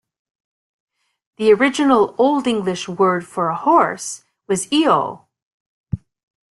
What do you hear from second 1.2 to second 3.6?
The original Old English word for a